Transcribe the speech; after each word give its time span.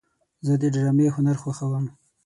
زه 0.45 0.53
د 0.61 0.63
ډرامې 0.73 1.07
هنر 1.15 1.35
خوښوم. 1.43 1.85